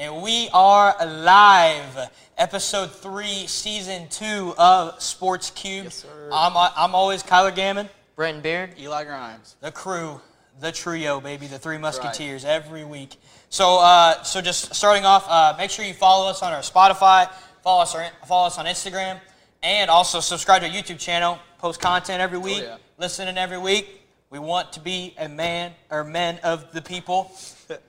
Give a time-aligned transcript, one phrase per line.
[0.00, 2.08] And we are live.
[2.36, 5.86] Episode three, season two of Sports Cube.
[5.86, 6.30] Yes, sir.
[6.32, 8.78] I'm, I'm always Kyler Gammon, Brenton Beard.
[8.78, 9.56] Eli Grimes.
[9.60, 10.20] the crew,
[10.60, 13.16] the trio, baby, the three musketeers every week.
[13.50, 17.28] So, uh, so just starting off, uh, make sure you follow us on our Spotify,
[17.64, 19.18] follow us, our, follow us on Instagram,
[19.64, 21.40] and also subscribe to our YouTube channel.
[21.58, 22.76] Post content every week, oh, yeah.
[22.98, 24.00] listening every week.
[24.30, 27.32] We want to be a man or men of the people.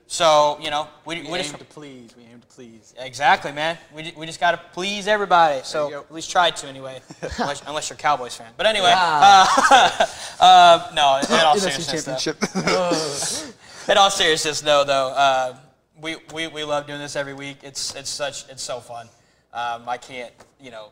[0.06, 2.14] So, you know, we, We, we aim just to please.
[2.16, 2.94] We aim to please.
[2.98, 3.78] Exactly, man.
[3.94, 5.60] We, we just got to please everybody.
[5.64, 7.00] So at least try to anyway,
[7.38, 8.52] unless, unless you're a Cowboys fan.
[8.56, 10.06] But anyway, Ah.
[10.40, 10.44] uh,
[10.90, 11.20] uh, no.
[11.36, 13.54] In all NFC seriousness, though, championship.
[13.88, 15.56] in all seriousness, though, though, uh,
[16.00, 17.58] we, we, we love doing this every week.
[17.62, 19.06] It's it's such it's so fun.
[19.52, 20.88] Um, I can't, you know,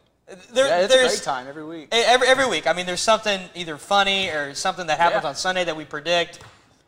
[0.52, 1.88] there, yeah, it's a great time every week.
[1.92, 2.66] every every week.
[2.66, 5.30] I mean, there's something either funny or something that happens Yeah.
[5.30, 6.40] on Sunday that we predict.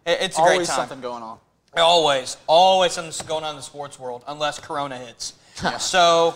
[0.04, 0.76] It's a great Always time.
[0.76, 1.38] something going on.
[1.76, 5.34] Always, always something's going on in the sports world, unless Corona hits.
[5.78, 6.34] so,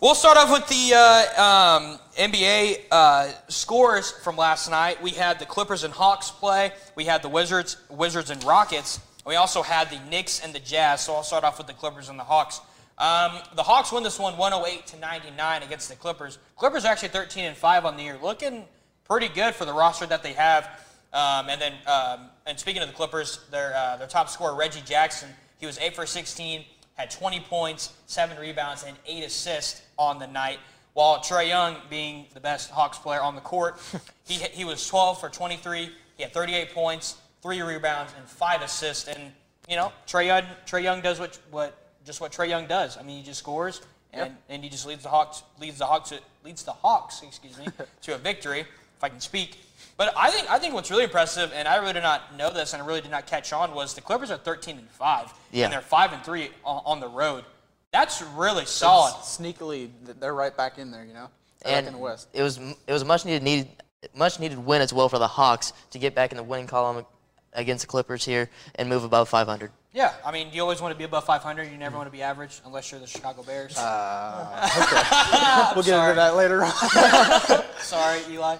[0.00, 5.00] we'll start off with the uh, um, NBA uh, scores from last night.
[5.00, 6.72] We had the Clippers and Hawks play.
[6.96, 8.98] We had the Wizards, Wizards and Rockets.
[9.24, 11.02] We also had the Knicks and the Jazz.
[11.02, 12.60] So I'll start off with the Clippers and the Hawks.
[12.98, 16.38] Um, the Hawks win this one 108 to 99 against the Clippers.
[16.56, 18.64] Clippers are actually 13 and 5 on the year, looking
[19.04, 20.68] pretty good for the roster that they have.
[21.16, 24.82] Um, and then, um, and speaking of the Clippers, their uh, their top scorer Reggie
[24.84, 26.62] Jackson, he was eight for 16,
[26.94, 30.58] had 20 points, seven rebounds, and eight assists on the night.
[30.92, 33.80] While Trae Young, being the best Hawks player on the court,
[34.26, 35.90] he he was 12 for 23.
[36.18, 39.08] He had 38 points, three rebounds, and five assists.
[39.08, 39.32] And
[39.70, 42.98] you know, Trae Young Trae Young does what what just what Trae Young does.
[42.98, 43.80] I mean, he just scores
[44.12, 44.42] and, Yep.
[44.50, 46.12] and he just leads the Hawks leads the Hawks
[46.44, 47.66] leads the Hawks, excuse me,
[48.02, 48.66] to a victory,
[48.96, 49.58] if I can speak.
[49.96, 52.72] But I think I think what's really impressive, and I really did not know this,
[52.74, 55.64] and I really did not catch on, was the Clippers are 13 and five, Yeah.
[55.64, 57.44] and they're five and three on, on the road.
[57.92, 59.14] That's really solid.
[59.22, 61.04] Sneakily, they're right back in there.
[61.04, 61.28] You know,
[61.62, 62.28] They're and back in the West.
[62.34, 63.68] it was it was a much needed needed
[64.14, 67.06] much needed win as well for the Hawks to get back in the winning column
[67.54, 69.70] against the Clippers here and move above 500.
[69.96, 71.72] Yeah, I mean, you always want to be above 500.
[71.72, 73.78] You never want to be average, unless you're the Chicago Bears.
[73.78, 77.64] Uh, we'll get into that later on.
[77.80, 78.58] Sorry, Eli.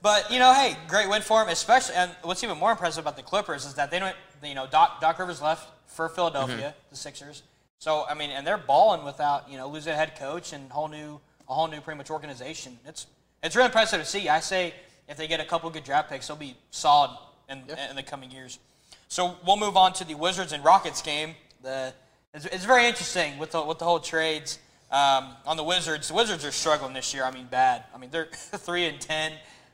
[0.00, 1.48] But you know, hey, great win for him.
[1.48, 4.14] Especially, and what's even more impressive about the Clippers is that they don't.
[4.40, 6.90] You know, Doc, Doc Rivers left for Philadelphia, mm-hmm.
[6.90, 7.42] the Sixers.
[7.80, 10.86] So I mean, and they're balling without you know losing a head coach and whole
[10.86, 12.78] new a whole new pretty much organization.
[12.86, 13.08] It's
[13.42, 14.28] it's really impressive to see.
[14.28, 14.74] I say
[15.08, 17.18] if they get a couple good draft picks, they'll be solid
[17.48, 18.60] in, in the coming years.
[19.08, 21.34] So we'll move on to the Wizards and Rockets game.
[21.62, 21.94] The
[22.34, 24.58] it's, it's very interesting with the with the whole trades
[24.90, 26.08] um, on the Wizards.
[26.08, 27.24] The Wizards are struggling this year.
[27.24, 27.84] I mean, bad.
[27.94, 29.32] I mean, they're three and ten,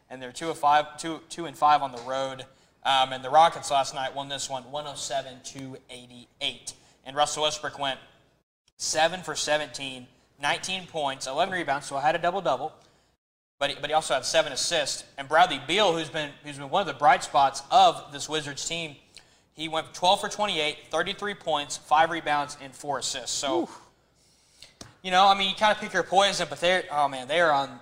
[0.09, 2.45] and they're two and five, two two and five on the road.
[2.85, 6.75] Um, and the Rockets last night won this one 107 to 88.
[7.07, 7.99] And Russell Westbrook went
[8.77, 10.07] seven for 17,
[10.41, 12.75] 19 points, 11 rebounds, so I had a double double.
[13.59, 15.05] But he, but he also had seven assists.
[15.17, 18.69] And Bradley Beal, who's been who's been one of the bright spots of this Wizards
[18.69, 18.97] team,
[19.55, 23.31] he went 12 for 28, 33 points, five rebounds, and four assists.
[23.31, 23.69] So,
[25.03, 27.41] you know, I mean, you kind of pick your poison, but they're oh man, they
[27.41, 27.81] are on.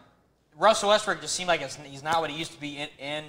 [0.59, 3.25] Russell Westbrook just seemed like it's, he's not what he used to be in in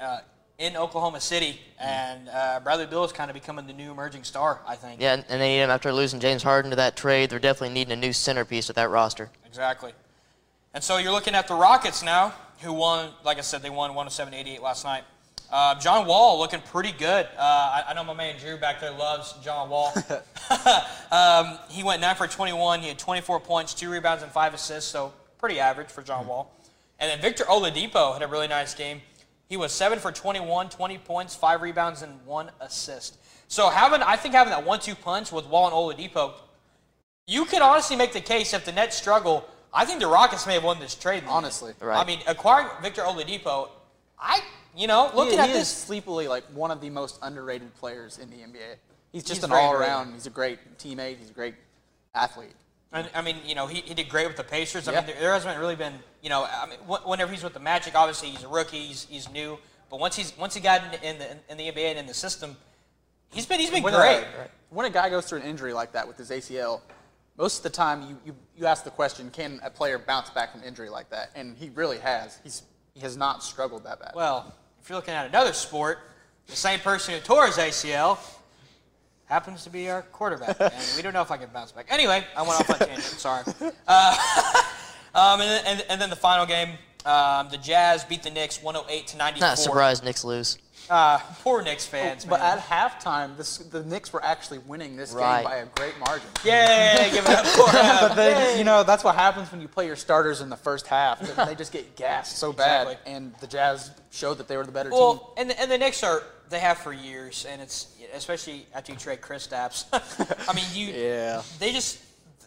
[0.00, 0.20] uh,
[0.58, 4.60] in Oklahoma City, and uh, Bradley Beal is kind of becoming the new emerging star.
[4.66, 5.00] I think.
[5.00, 7.30] Yeah, and, and they need him after losing James Harden to that trade.
[7.30, 9.28] They're definitely needing a new centerpiece with that roster.
[9.44, 9.92] Exactly.
[10.72, 13.90] And so you're looking at the Rockets now, who won, like I said, they won
[13.90, 15.04] 107 88 last night.
[15.52, 17.26] Uh, John Wall looking pretty good.
[17.36, 19.92] Uh, I, I know my man Drew back there loves John Wall.
[21.12, 22.80] um, he went 9 for 21.
[22.80, 26.52] He had 24 points, two rebounds, and five assists, so pretty average for John Wall.
[26.98, 29.02] And then Victor Oladipo had a really nice game.
[29.48, 33.18] He was 7 for 21, 20 points, five rebounds, and one assist.
[33.48, 36.32] So having, I think having that one-two punch with Wall and Oladipo
[37.26, 39.48] you could honestly make the case if the Nets struggle.
[39.72, 41.18] I think the Rockets may have won this trade.
[41.18, 41.36] in the end.
[41.36, 41.72] Honestly.
[41.80, 41.98] Right.
[41.98, 43.70] I mean, acquiring Victor Oladipo,
[44.18, 44.40] I,
[44.76, 48.18] you know, looking he, at this, is sleepily like one of the most underrated players
[48.18, 48.76] in the NBA.
[49.12, 50.14] He's just He's an all-around.
[50.14, 51.18] He's a great teammate.
[51.18, 51.54] He's a great
[52.14, 52.52] athlete.
[52.92, 54.88] and, I mean, you know, he, he did great with the Pacers.
[54.88, 54.98] I Yeah.
[55.00, 57.60] mean, there, there hasn't really been, you know, I mean, wh- whenever he's with the
[57.60, 59.58] Magic, obviously he's a rookie, he's, he's new,
[59.90, 62.14] but once he's once he got in, in the in the NBA and in the
[62.14, 62.56] system,
[63.30, 64.22] he's been he's been when great.
[64.22, 66.80] A, when a guy goes through an injury like that with his ACL,
[67.36, 70.52] most of the time you, you, you ask the question, can a player bounce back
[70.52, 71.30] from injury like that?
[71.34, 72.38] And he really has.
[72.42, 72.62] He's
[72.94, 74.12] he has not struggled that bad.
[74.14, 76.00] Well, if you're looking at another sport,
[76.48, 78.18] the same person who tore his ACL
[79.26, 81.86] happens to be our quarterback, and we don't know if I can bounce back.
[81.88, 83.02] Anyway, I went off on tangent.
[83.02, 83.44] Sorry.
[83.86, 84.16] Uh,
[85.14, 86.70] um, and, and, and then the final game,
[87.04, 89.48] Um, the Jazz beat the Knicks 108 to 94.
[89.48, 90.58] Not surprised Knicks lose.
[90.90, 92.58] Uh, poor Knicks fans, But man.
[92.58, 95.38] at halftime, this, the Knicks were actually winning this Right.
[95.42, 96.26] game by a great margin.
[96.44, 97.08] Yay!
[97.12, 98.16] Give it up for But him.
[98.16, 101.20] then, you know, that's what happens when you play your starters in the first half.
[101.20, 103.12] They- They just get gassed so bad, Exactly.
[103.12, 104.98] and the Jazz showed that they were the better team.
[104.98, 108.92] Well, and the, and the Knicks are they have for years, and it's especially after
[108.92, 109.84] you trade Kristaps.
[110.48, 111.42] I mean, you Yeah.
[111.60, 111.98] they just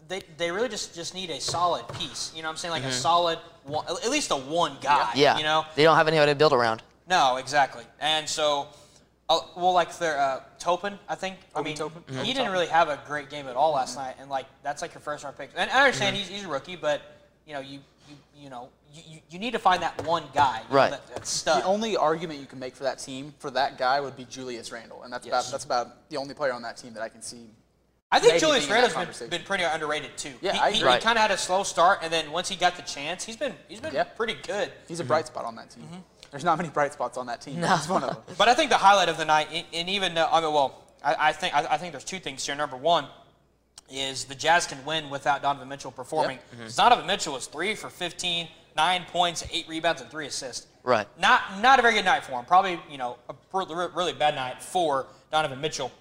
[0.07, 2.31] they, they really just just need a solid piece.
[2.35, 2.71] You know what I'm saying?
[2.71, 2.89] Like Mm-hmm.
[2.91, 5.09] a solid one, at least a one guy.
[5.15, 5.37] Yeah.
[5.37, 5.65] You know?
[5.75, 6.83] They don't have anybody to build around.
[7.09, 7.83] No, exactly.
[7.99, 8.67] And so,
[9.29, 11.37] uh, well, like their uh, Toppin, I think.
[11.55, 12.03] I Obi mean, Toppin?
[12.23, 14.93] he didn't really have a great game at all last night, and like that's like
[14.93, 15.49] your first round pick.
[15.55, 17.01] And I understand he's, he's a rookie, but
[17.47, 20.59] you know you you, you know you, you, you need to find that one guy.
[20.59, 20.91] you know, Right.
[20.91, 21.25] That, that.
[21.25, 24.71] The only argument you can make for that team for that guy would be Julius
[24.71, 25.33] Randle, and that's Yes.
[25.47, 27.49] about that's about the only player on that team that I can see.
[28.15, 30.33] I think Julius being Randle's been, been pretty underrated too.
[30.41, 30.89] Yeah, he, I he, agree.
[30.89, 31.01] Right.
[31.01, 33.53] kind of had a slow start, and then once he got the chance, he's been
[33.67, 34.03] he's been Yeah.
[34.05, 34.71] pretty good.
[34.87, 35.83] He's a bright spot on that team.
[35.83, 35.99] Mm-hmm.
[36.31, 37.61] There's not many bright spots on that team.
[37.61, 37.67] No.
[37.67, 38.23] That's one of them.
[38.37, 40.83] But I think the highlight of the night, and- and even though, I mean, well,
[41.03, 42.55] I, I think I, I think there's two things here.
[42.55, 43.05] Number one
[43.89, 46.39] is the Jazz can win without Donovan Mitchell performing.
[46.53, 46.61] Yep.
[46.61, 50.67] 'Cause Donovan Mitchell was three for 15, nine points, eight rebounds, and three assists.
[50.83, 51.07] Right.
[51.19, 52.45] Not not a very good night for him.
[52.45, 55.91] Probably you know a really, really bad night for Donovan Mitchell.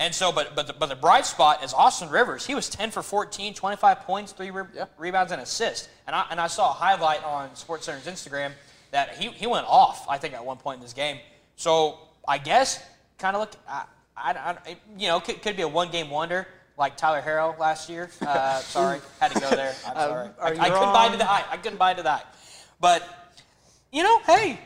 [0.00, 2.46] And so, but but the, but the bright spot is Austin Rivers.
[2.46, 4.86] He was 10 for 14, 25 points, three re- Yeah.
[4.98, 5.88] rebounds, and assists.
[6.06, 8.52] And I and I saw a highlight on SportsCenter's Instagram
[8.92, 10.06] that he, he went off.
[10.08, 11.18] I think at one point in this game.
[11.56, 12.82] So I guess
[13.18, 13.52] kind of look.
[13.68, 13.84] I,
[14.16, 14.32] I,
[14.66, 16.48] I you know could, could be a one game wonder
[16.78, 18.10] like Tyler Harrell last year.
[18.22, 19.74] Uh, sorry, had to go there.
[19.86, 20.28] I'm Um, sorry.
[20.58, 21.52] I, I couldn't buy into the hype.
[21.52, 22.24] I couldn't buy into hype.
[22.80, 23.06] But
[23.92, 24.58] you know, hey,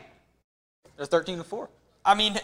[0.95, 1.69] There's 13 to four.
[2.05, 2.41] I mean, uh,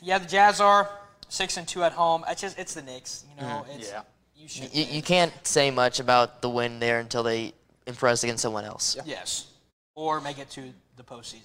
[0.00, 0.88] yeah, the Jazz are
[1.30, 2.24] six and two at home.
[2.28, 3.64] It's just it's the Knicks, you know.
[3.70, 4.02] It's, Yeah.
[4.36, 4.74] You should.
[4.74, 7.52] You, you can't say much about the win there until they
[7.86, 8.96] impress against someone else.
[9.04, 9.48] Yes.
[9.94, 10.62] Or make it to
[10.96, 11.42] the postseason.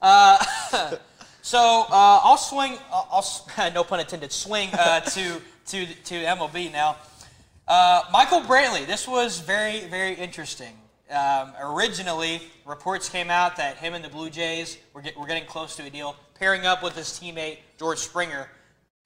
[0.00, 0.36] Uh,
[1.42, 2.76] so uh, I'll swing.
[2.92, 3.08] I'll,
[3.58, 4.30] I'll no pun intended.
[4.32, 6.96] Swing uh, to to to MLB now.
[7.66, 8.86] Uh, Michael Brantley.
[8.86, 10.74] This was very very interesting.
[11.10, 15.44] Um, originally, reports came out that him and the Blue Jays were, get, were getting
[15.44, 18.48] close to a deal, pairing up with his teammate George Springer,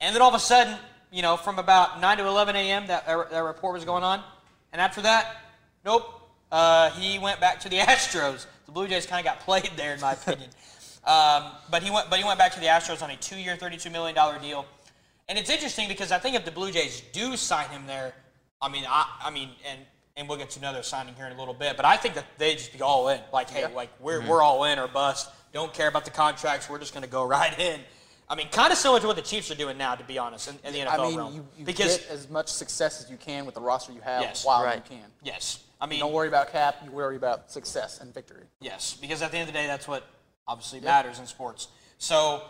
[0.00, 0.76] and then all of a sudden,
[1.10, 4.22] you know, from about 9 to 11 a.m., that, that report was going on,
[4.72, 5.37] and after that,
[5.84, 6.04] nope,
[6.52, 8.46] uh, he went back to the Astros.
[8.66, 10.50] The Blue Jays kind of got played there, in my opinion.
[11.06, 13.93] Um, but he went, but he went back to the Astros on a two-year, $32
[13.93, 14.66] million deal.
[15.28, 18.12] And it's interesting because I think if the Blue Jays do sign him there,
[18.60, 19.78] I mean, I, I mean, and
[20.16, 22.25] and we'll get to another signing here in a little bit, but I think that
[22.38, 23.20] they just be all in.
[23.32, 23.69] Like, hey, Yeah.
[23.69, 25.31] like we're we're all in or bust.
[25.52, 26.69] Don't care about the contracts.
[26.69, 27.78] We're just going to go right in.
[28.28, 30.49] I mean, kind of similar to what the Chiefs are doing now, to be honest,
[30.49, 31.34] in, in the NFL I mean, realm.
[31.34, 34.23] you, you because get as much success as you can with the roster you have
[34.23, 34.44] Yes.
[34.44, 34.76] while Right.
[34.90, 35.05] you can.
[35.23, 36.76] yes, I mean, Don't worry about cap.
[36.84, 38.44] You worry about success and victory.
[38.61, 40.05] Yes, because at the end of the day, that's what
[40.49, 41.69] obviously matters in sports.
[41.99, 42.43] So,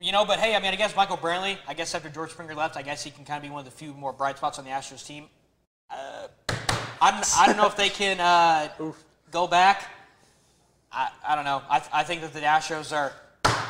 [0.00, 2.54] you know, but hey, I mean, I guess Michael Brantley, I guess after George Springer
[2.54, 4.58] left, I guess he can kind of be one of the few more bright spots
[4.58, 5.26] on the Astros team.
[5.90, 6.28] Uh,
[7.00, 8.68] I, don't, I don't know if they can uh,
[9.30, 9.84] go back.
[10.92, 11.62] I, I don't know.
[11.70, 13.12] I, I think that the Astros are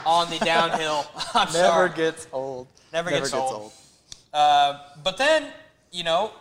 [0.07, 1.07] on the downhill.
[1.35, 1.91] I'm Never sorry.
[1.95, 2.67] gets old.
[2.93, 3.73] Never gets old.
[4.33, 5.47] Uh, but then,
[5.93, 6.33] you know,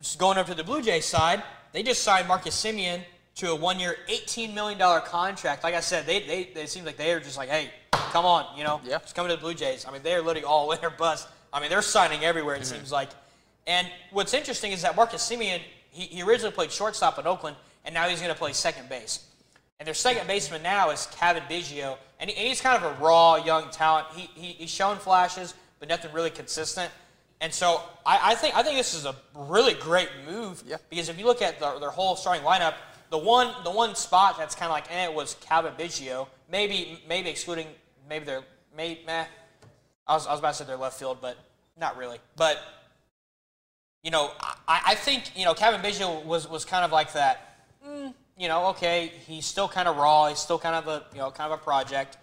[0.00, 1.42] just going over to the Blue Jays side,
[1.72, 3.02] they just signed Marcus Semien
[3.36, 5.62] to a one-year, $18 million contract.
[5.64, 8.56] Like I said, they, they, they seem like they are just like, hey, come on,
[8.58, 8.98] you know, Yeah.
[8.98, 9.86] just come to the Blue Jays.
[9.86, 11.28] I mean, they're literally all in or bust.
[11.52, 12.74] I mean, they're signing everywhere, it Mm-hmm.
[12.76, 13.10] seems like.
[13.66, 15.60] And what's interesting is that Marcus Semien,
[15.90, 19.24] he, he originally played shortstop in Oakland, and now he's going to play second base.
[19.78, 23.02] And their second baseman now is Cavan Biggio, and, he, and he's kind of a
[23.02, 24.06] raw young talent.
[24.14, 26.90] He, he, he's shown flashes, but nothing really consistent.
[27.40, 30.76] And so I, I think I think this is a really great move Yeah.
[30.90, 32.74] because if you look at the, their whole starting lineup,
[33.10, 37.00] the one the one spot that's kind of like eh it was Cavan Biggio, maybe
[37.08, 37.66] maybe excluding
[38.08, 38.42] maybe their
[38.76, 39.24] maybe meh.
[40.06, 41.38] I was, I was about to say their left field, but
[41.78, 42.18] not really.
[42.36, 42.58] But
[44.02, 44.32] you know,
[44.68, 47.64] I, I think you know Cavan Biggio was was kind of like that.
[47.86, 50.28] mm, you know, okay, he's still kind of raw.
[50.28, 52.16] He's still kind of a you know kind of a project.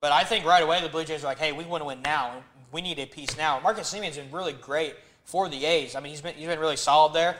[0.00, 2.00] But I think right away the Blue Jays are like, hey, we want to win
[2.02, 2.42] now.
[2.72, 3.60] We need a piece now.
[3.60, 4.94] Marcus Semien's been really great
[5.24, 5.94] for the A's.
[5.94, 7.36] I mean, he's been he's been really solid there.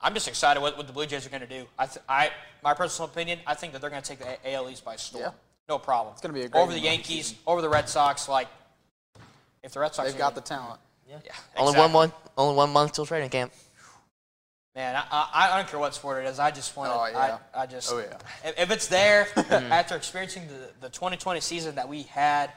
[0.00, 1.64] I'm just excited what, what the Blue Jays are going to do.
[1.78, 2.30] I, th- I
[2.62, 4.94] my personal opinion, I think that they're going to take the A- AL East by
[4.96, 5.24] storm.
[5.24, 5.30] Yeah.
[5.68, 6.12] No problem.
[6.12, 6.84] It's gonna be a great over the one.
[6.86, 8.28] Yankees, over the Red Sox.
[8.28, 8.48] Like,
[9.62, 10.80] if the Red Sox They've got gonna- the talent.
[11.08, 11.66] yeah, Only exactly.
[11.66, 12.14] Only one month.
[12.36, 13.52] Only one month till training camp.
[14.74, 16.38] Man, I, I, I don't care what sport it is.
[16.38, 16.98] I just want to.
[16.98, 17.38] Oh, yeah.
[17.54, 17.92] I, I just.
[17.92, 18.16] Oh, yeah.
[18.48, 22.50] If, if it's there after experiencing the, the 2020 season that we had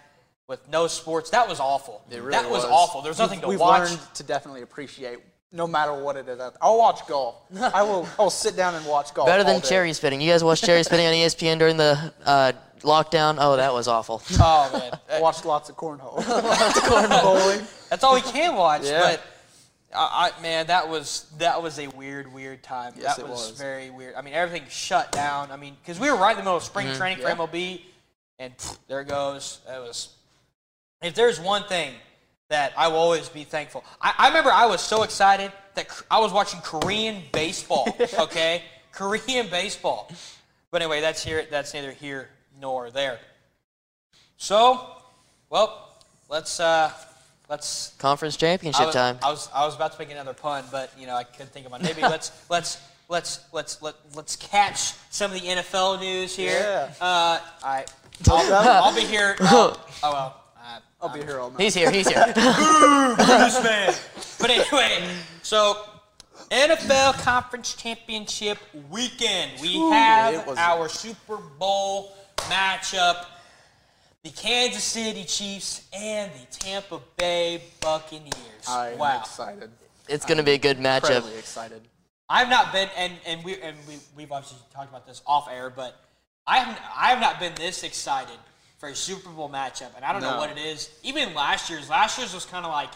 [0.47, 2.03] with no sports, that was awful.
[2.09, 3.01] It really that was, was awful.
[3.01, 3.89] There's nothing We've- to we've watch.
[3.89, 5.19] learned to definitely appreciate
[5.51, 6.39] no matter what it is.
[6.61, 7.35] I'll watch golf.
[7.61, 8.07] I will.
[8.17, 9.27] I'll sit down and watch golf.
[9.27, 9.67] Better all than day.
[9.67, 10.21] cherry spitting.
[10.21, 13.37] You guys watched cherry spitting on ESPN during the uh, lockdown?
[13.39, 14.21] Oh, that was awful.
[14.39, 16.15] Oh man, I watched lots of cornhole.
[16.27, 18.81] lots of cornhole that's all we can watch.
[18.85, 18.99] Yeah.
[19.01, 19.21] But
[19.95, 22.93] I, I, man, that was that was a weird, weird time.
[22.97, 23.59] Yes, that it was, was.
[23.59, 24.15] very weird.
[24.15, 25.51] I mean, everything shut down.
[25.51, 26.97] I mean, because we were right in the middle of spring Mm-hmm.
[26.97, 27.81] training for MLB,
[28.39, 29.59] and pff, there it goes.
[29.67, 30.09] That was.
[31.01, 31.93] If there's one thing
[32.49, 36.19] that I will always be thankful, I, I remember I was so excited that I
[36.19, 37.95] was watching Korean baseball.
[38.19, 40.11] Okay, Korean baseball.
[40.71, 41.45] But anyway, that's here.
[41.49, 43.19] That's neither here nor there.
[44.37, 44.85] So,
[45.49, 45.97] well,
[46.29, 46.91] let's uh,
[47.49, 49.17] let's Conference I championship was, time.
[49.23, 51.65] I was I was about to make another pun, but you know I couldn't think
[51.65, 51.81] of one.
[51.81, 56.59] Maybe let's let's let's let's let let's catch some of the NFL news here.
[56.59, 56.93] Yeah.
[56.99, 57.85] Uh, I
[58.29, 58.53] I'll,
[58.85, 59.35] I'll be here.
[59.41, 60.41] I'll, oh well.
[60.57, 61.61] Uh, I'll be here all night.
[61.61, 61.91] He's here.
[61.91, 62.23] He's here.
[62.33, 63.93] Bruce man.
[64.39, 65.07] But anyway,
[65.43, 65.77] so
[66.49, 68.57] NFL Conference Championship
[68.89, 69.61] weekend.
[69.61, 73.25] We Ooh, have our Super Bowl matchup.
[74.25, 78.33] The Kansas City Chiefs and the Tampa Bay Buccaneers.
[78.67, 79.19] I am wow.
[79.19, 79.69] excited.
[80.09, 81.17] It's going to be a good matchup.
[81.17, 81.81] Incredibly excited.
[82.27, 85.69] I've not been, and, and we and we we've obviously talked about this off air,
[85.69, 86.03] but
[86.47, 88.39] I haven't I have not been this excited
[88.79, 90.89] for a Super Bowl matchup, and I don't know what it is.
[91.03, 92.89] Even last year's, last year's was kind of like.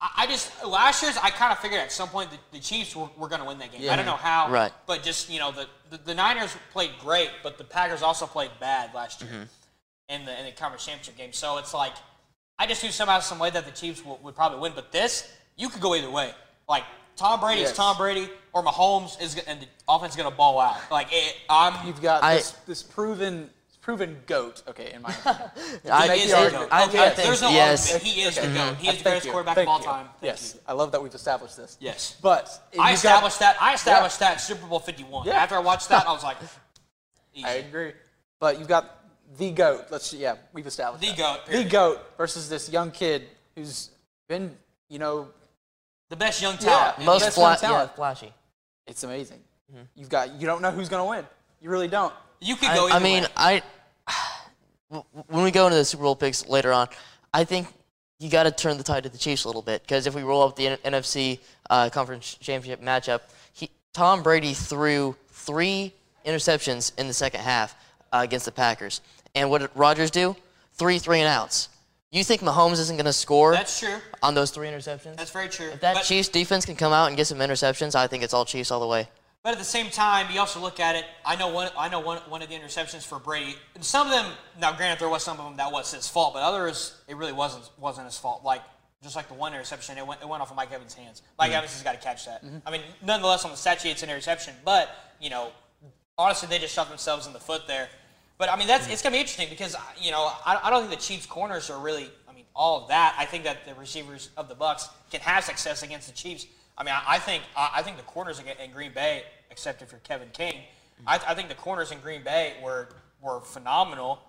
[0.00, 2.94] I I just last year's I kind of figured at some point the, the Chiefs
[2.94, 3.90] were, were going to win that game.
[3.90, 4.70] I don't know how, Right.
[4.86, 8.52] But just you know the, the the Niners played great, but the Packers also played
[8.60, 9.42] bad last year mm-hmm.
[10.08, 11.32] In the in the conference championship game.
[11.32, 11.92] So it's like
[12.58, 14.72] I just knew somehow some way that the Chiefs would, would probably win.
[14.74, 16.32] But this you could go either way.
[16.68, 16.84] Like
[17.16, 20.36] Tom Brady is Tom Brady, or Mahomes is go- and the offense is going to
[20.36, 20.76] ball out.
[20.90, 23.50] Like it, I'm You've got I- this, this proven
[23.80, 24.62] proven goat.
[24.68, 25.50] Okay, in my opinion.
[25.90, 26.70] I, he is the the argument.
[26.70, 26.76] goat.
[26.76, 27.92] I- Okay, I think- there's no yes.
[27.92, 28.14] argument.
[28.14, 28.76] He is the goat.
[28.76, 29.32] He is the Thank greatest you.
[29.32, 29.84] quarterback Thank of all you.
[29.86, 30.06] time.
[30.20, 30.60] Thank yes, you.
[30.66, 31.76] I love that we've established this.
[31.80, 32.16] Yes.
[32.22, 33.56] But I you've got- established that.
[33.60, 35.26] I established that Super Bowl 51.
[35.26, 35.32] Yeah.
[35.34, 36.36] After I watched that, I was like,
[37.34, 37.46] easy.
[37.46, 37.92] I agree.
[38.40, 38.97] But you've got
[39.36, 39.86] the goat.
[39.90, 41.46] Let's yeah, we've established The that.
[41.46, 43.90] GOAT, The goat versus this young kid who's
[44.28, 44.56] been,
[44.88, 45.28] you know,
[46.08, 46.96] the best young talent.
[46.98, 47.04] Yeah.
[47.04, 47.90] most Best fla- young talent.
[47.92, 48.32] yeah, flashy.
[48.86, 49.40] it's amazing.
[49.72, 49.82] Mm-hmm.
[49.96, 51.26] You've got you don't know who's gonna win.
[51.60, 52.12] You really don't.
[52.40, 53.28] You could go I, either I mean, way.
[53.36, 53.62] I
[54.90, 56.88] w- when we go into the Super Bowl picks later on,
[57.34, 57.66] I think
[58.20, 60.22] you got to turn the tide to the Chiefs a little bit because if we
[60.22, 61.38] roll up the N- NFC
[61.70, 63.20] uh, Conference Championship matchup,
[63.52, 65.92] he, Tom Brady threw three
[66.26, 67.76] interceptions in the second half
[68.12, 69.00] uh, against the Packers,
[69.34, 70.36] and what did Rodgers do?
[70.74, 71.68] Three three and outs.
[72.10, 73.96] You think Mahomes isn't going to score That's true.
[74.22, 75.16] on those three interceptions?
[75.16, 75.66] That's very true.
[75.66, 78.32] if that but, Chiefs defense can come out and get some interceptions, I think it's
[78.32, 79.08] all Chiefs all the way.
[79.42, 81.04] but at the same time, you also look at it.
[81.26, 81.68] I know one.
[81.76, 82.18] I know one.
[82.28, 83.56] One of the interceptions for Brady.
[83.74, 84.32] And some of them.
[84.58, 87.32] Now, granted, there was some of them that was his fault, but others it really
[87.32, 87.68] wasn't.
[87.78, 88.42] Wasn't his fault.
[88.42, 88.62] Like
[89.02, 90.22] just like the one interception, it went.
[90.22, 91.22] It went off of Mike Evans' hands.
[91.38, 91.58] Mike mm-hmm.
[91.58, 92.42] Evans has got to catch that.
[92.66, 94.54] I mean, nonetheless, on the stat sheet, it's an interception.
[94.64, 94.88] But
[95.20, 95.50] you know,
[96.16, 97.88] honestly, they just shot themselves in the foot there.
[98.38, 100.98] But I mean, that's it's gonna be interesting because you know I, I don't think
[100.98, 102.08] the Chiefs' corners are really.
[102.28, 103.16] I mean, all of that.
[103.18, 106.46] I think that the receivers of the Bucks can have success against the Chiefs.
[106.78, 109.90] I mean, I, I think I, I think the corners in Green Bay, except if
[109.90, 110.54] you're Kevin King,
[111.04, 112.88] I, I think the corners in Green Bay were
[113.20, 114.20] were phenomenal.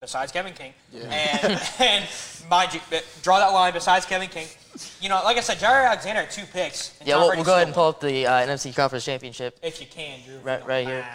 [0.00, 2.04] Besides Kevin King, and and
[2.50, 3.72] mind you, but draw that line.
[3.72, 4.46] Besides Kevin King,
[5.00, 6.98] you know, like I said, Jaire Alexander had two picks.
[6.98, 9.06] and Yeah, Tom we'll, Brady we'll go ahead and pull up the uh, NFC Conference
[9.06, 9.58] Championship.
[9.62, 10.36] if you can, Drew.
[10.40, 11.06] Right- right here.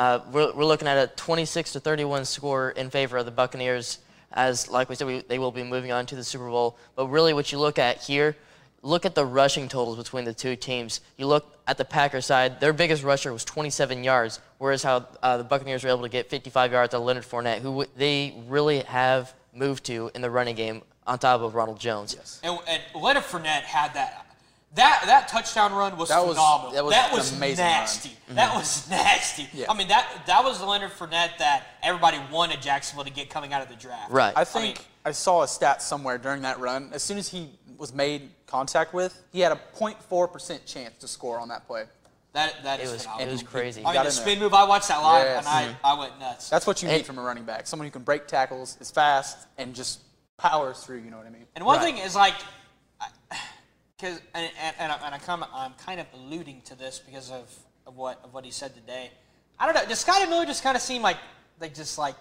[0.00, 3.98] Uh, we're, we're looking at a 26 to 31 score in favor of the Buccaneers,
[4.32, 6.78] as like we said, we, they will be moving on to the Super Bowl.
[6.96, 8.34] But really, what you look at here,
[8.80, 11.02] look at the rushing totals between the two teams.
[11.18, 15.36] You look at the Packers side; their biggest rusher was 27 yards, whereas how uh,
[15.36, 19.34] the Buccaneers were able to get 55 yards on Leonard Fournette, who they really have
[19.52, 22.14] moved to in the running game on top of Ronald Jones.
[22.16, 22.40] Yes.
[22.42, 24.29] And, and Leonard Fournette had that.
[24.74, 26.90] That that touchdown run was That was- phenomenal.
[26.90, 27.72] that was an amazing run.
[27.74, 28.08] nasty.
[28.10, 28.34] Mm-hmm.
[28.36, 29.48] That was nasty.
[29.52, 29.66] Yeah.
[29.68, 33.52] I mean that that was the Leonard Fournette that everybody wanted Jacksonville to get coming
[33.52, 34.12] out of the draft.
[34.12, 34.32] Right.
[34.36, 36.90] I think I, mean- saw a stat somewhere during that run.
[36.92, 41.40] As soon as he was made contact with, he had a 0.4% chance to score
[41.40, 41.84] on that play.
[42.32, 43.28] That that It is was phenomenal.
[43.28, 43.80] it was crazy.
[43.80, 44.24] I mean got the in there.
[44.24, 44.54] spin move.
[44.54, 45.38] I watched that live Yes.
[45.38, 45.86] and I, mm-hmm.
[45.86, 46.48] I went nuts.
[46.48, 47.66] That's what you And- need from a running back.
[47.66, 49.98] Someone who can break tackles, is fast, and just
[50.38, 51.46] powers through, you know what I mean?
[51.56, 51.84] And one Right.
[51.96, 52.34] thing is like,
[54.00, 57.30] because and, and, and, I, and I come, I'm kind of alluding to this because
[57.30, 57.52] of,
[57.86, 59.10] of what of what he said today.
[59.58, 59.86] I don't know.
[59.86, 61.16] Does Scotty Miller just kind of seem like
[61.60, 62.14] like just like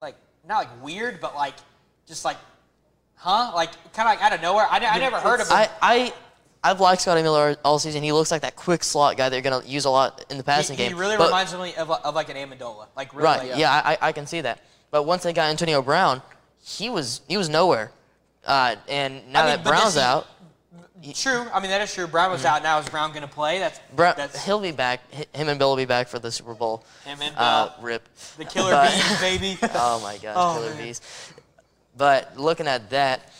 [0.00, 0.16] like
[0.48, 1.54] not like weird, but like
[2.06, 2.36] just like
[3.16, 3.52] huh?
[3.54, 4.66] Like kind of like out of nowhere.
[4.70, 5.56] I, I never heard of him.
[5.56, 6.12] I, I
[6.62, 8.02] I've liked Scotty Miller all season.
[8.02, 10.44] He looks like that quick slot guy they're going to use a lot in the
[10.44, 10.92] passing he, game.
[10.94, 12.88] he really But- reminds me of, of like an Amendola.
[12.94, 13.48] Like really, Right.
[13.50, 14.62] like- Yeah, I, I can see that.
[14.90, 16.20] But once they got Antonio Brown,
[16.62, 17.92] he was he was nowhere.
[18.44, 20.26] Uh, and now I mean, that Brown's he- out,
[21.14, 21.46] True.
[21.52, 22.06] I mean, that is true.
[22.06, 22.62] Brown was out.
[22.62, 23.58] Now is Brown going to play?
[23.58, 25.00] That's Bro, that's he'll be back.
[25.34, 26.84] Him and Bill will be back for the Super Bowl.
[27.04, 27.74] Him and Uh, Bill.
[27.84, 28.08] rip.
[28.36, 29.58] the killer But- bees, baby.
[29.74, 30.82] Oh my gosh, Oh, killer man.
[30.84, 31.00] bees.
[31.96, 33.32] But looking at that,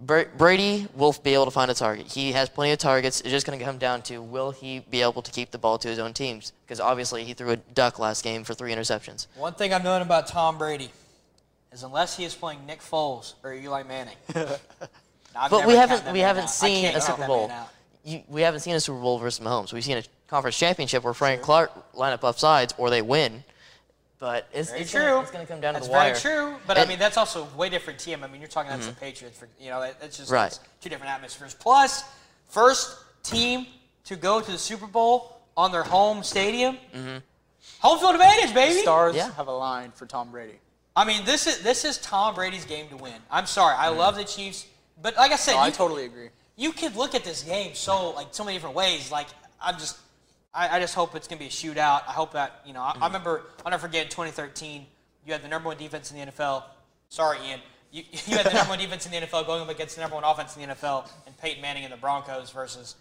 [0.00, 2.06] Brady will be able to find a target.
[2.10, 3.20] He has plenty of targets.
[3.20, 5.78] It's just going to come down to will he be able to keep the ball
[5.78, 6.52] to his own teams?
[6.66, 9.26] Because obviously he threw a duck last game for three interceptions.
[9.36, 10.90] One thing I've known about Tom Brady
[11.70, 14.16] is unless he is playing Nick Foles or Eli Manning.
[15.36, 16.50] I've But we haven't we haven't out.
[16.50, 17.50] Seen a Super Bowl.
[18.04, 19.72] You, we haven't seen a Super Bowl versus Mahomes.
[19.72, 23.42] We've seen a conference championship where Frank Clark line up off sides or they win.
[24.18, 25.00] But it's, Very it's true.
[25.02, 26.14] Gonna, it's going to come down that's to the wire.
[26.14, 26.56] very true.
[26.66, 28.22] But I mean, that's also a way different team.
[28.24, 29.38] I mean, you're talking that's the Patriots.
[29.38, 30.46] For, you know, it- it's just Right.
[30.46, 31.52] it's two different atmospheres.
[31.54, 32.04] Plus,
[32.48, 33.66] first team
[34.04, 36.76] to go to the Super Bowl on their home stadium.
[36.94, 37.16] Mm-hmm.
[37.80, 38.80] Home field advantage, baby.
[38.80, 39.30] Stars Yeah.
[39.32, 40.58] have aligned for Tom Brady.
[40.96, 43.14] I mean, this is this is Tom Brady's game to win.
[43.30, 44.66] I'm sorry, I love the Chiefs,
[45.02, 46.28] but like I said, No, I you, totally agree.
[46.56, 49.10] you could look at this game so like so many different ways.
[49.10, 49.26] Like
[49.60, 49.98] I'm just,
[50.54, 52.02] I, I just hope it's gonna be a shootout.
[52.06, 52.80] I hope that you know.
[52.82, 54.86] I, I remember I'll never forget 2013,
[55.26, 56.64] you had the number one defense in the NFL.
[57.08, 57.60] Sorry, Ian.
[57.92, 60.14] You, you had the number one defense in the NFL going up against the number
[60.16, 62.96] one offense in the NFL, and Peyton Manning and the Broncos versus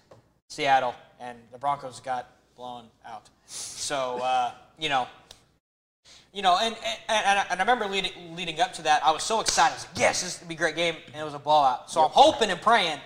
[0.47, 3.29] Seattle, and the Broncos got blown out.
[3.47, 5.07] So uh, you know,
[6.33, 9.11] you know, and and, and, I, and I remember leading leading up to that, I
[9.11, 9.73] was so excited.
[9.73, 11.89] I was like, yes, this would be a great game, and it was a blowout.
[11.91, 12.99] So I'm hoping and praying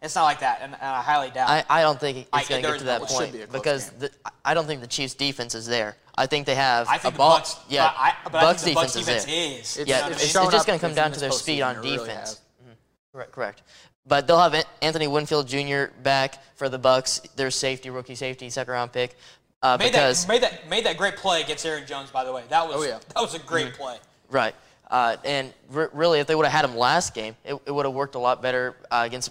[0.00, 1.48] it's not like that, and, and I highly doubt.
[1.50, 4.10] I, I don't think it's going to get to that point be because the,
[4.44, 5.96] I don't think the Chiefs' defense is there.
[6.14, 7.38] I think they have I think a the ball.
[7.38, 9.84] Bucks, yeah, but I, but Bucks I think the Bucks defense, defense is there.
[9.84, 9.88] is.
[9.88, 11.76] Yeah, you know what I it's- it's just gonna come down to their speed on
[11.76, 12.18] postseason, really defense.
[12.18, 12.40] has.
[12.62, 12.72] Mm-hmm.
[13.12, 13.62] Correct, correct.
[14.06, 15.86] But they'll have Antoine Winfield Jr.
[16.02, 17.18] back for the Bucks.
[17.34, 19.16] Their safety, rookie safety, second round pick.
[19.62, 22.10] Uh, Made because that, made that made that great play against Aaron Jones.
[22.10, 22.98] By the way, that was Oh, yeah.
[23.14, 23.96] that was a great play.
[24.30, 24.54] Right.
[24.88, 27.84] Uh, and r- really, if they would have had him last game, it, it would
[27.84, 29.30] have worked a lot better uh, against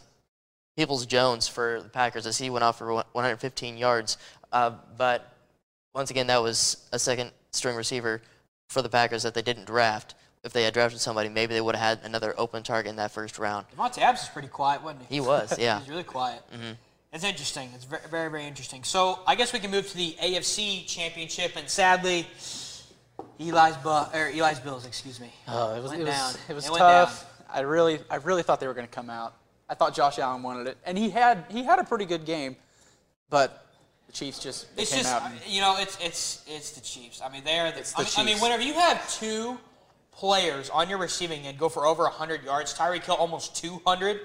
[0.76, 4.18] Peoples Jones for the Packers as he went off for 115 yards.
[4.52, 5.34] Uh, but
[5.96, 8.22] once again, that was a second string receiver
[8.70, 10.14] for the Packers that they didn't draft.
[10.44, 13.12] If they had drafted somebody, maybe they would have had another open target in that
[13.12, 13.66] first round.
[13.76, 15.16] Davante Adams was pretty quiet, wasn't he?
[15.16, 15.78] He was, yeah.
[15.78, 16.42] he was really quiet.
[17.14, 17.70] It's interesting.
[17.74, 18.84] It's very, very, very interesting.
[18.84, 22.28] So I guess we can move to the AFC Championship, and sadly,
[23.40, 25.32] Eli's Bu- or Eli's Bills, excuse me.
[25.48, 26.34] Oh, it was it was, down.
[26.50, 27.26] it was It tough.
[27.50, 29.34] I really I really thought they were going to come out.
[29.70, 32.56] I thought Josh Allen wanted it, and he had he had a pretty good game,
[33.30, 33.66] but
[34.08, 35.30] the Chiefs just It's came just out.
[35.30, 37.22] And, you know, it's it's it's the Chiefs.
[37.24, 37.80] I mean, they are the.
[37.80, 39.58] It's I, mean, I mean, whenever you have two
[40.12, 44.20] players on your receiving end go for over 100 yards, Tyreek Hill almost 200.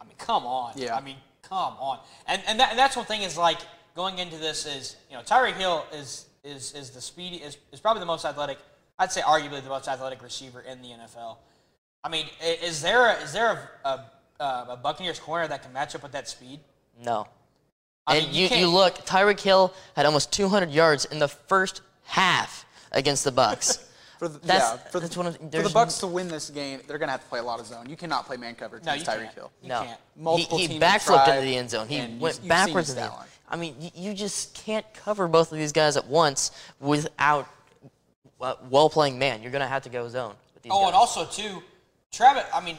[0.00, 0.74] I mean, come on.
[0.76, 0.96] Yeah.
[0.96, 1.16] I mean,
[1.50, 1.98] come on.
[2.26, 3.58] And and, that, and that's one thing is like
[3.94, 7.80] going into this is you know Tyreek Hill is is is the speedy is, is
[7.80, 8.58] probably the most athletic.
[8.98, 11.36] I'd say arguably the most athletic receiver in the NFL.
[12.02, 12.26] I mean,
[12.62, 16.12] is there a, is there a, a, a Buccaneers corner that can match up with
[16.12, 16.60] that speed?
[17.02, 17.26] No.
[18.06, 21.28] I and mean, you, you, can't- look, Tyreek Hill had almost 200 yards in the
[21.28, 23.78] first half against the Bucks.
[24.20, 26.50] for the, That's- yeah, for that's the, one of- for the Bucks to win this
[26.50, 27.88] game, they're going to have to play a lot of zone.
[27.88, 29.34] You cannot play man coverage No, against Tyreek can't.
[29.34, 29.50] Hill.
[29.62, 29.82] You no.
[29.82, 30.00] can't.
[30.14, 31.88] Multiple he, he teams backflipped into the end zone.
[31.88, 33.14] He went you've backwards his in the end.
[33.48, 37.48] I mean, you, you just can't cover both of these guys at once without
[38.42, 39.40] uh, well playing man.
[39.40, 40.34] You're going to have to go zone.
[40.52, 40.86] With these Oh, guys.
[40.88, 41.62] and also too,
[42.12, 42.44] Travis.
[42.52, 42.76] I mean,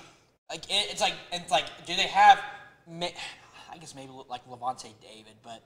[0.47, 2.39] like it, it's like it's like, do they have?
[3.01, 5.63] I guess maybe like Lavonte David, but